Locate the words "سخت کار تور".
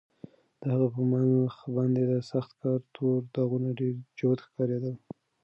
2.31-3.19